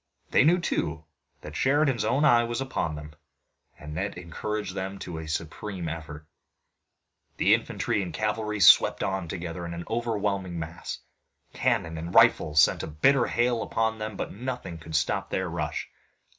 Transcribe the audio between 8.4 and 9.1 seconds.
swept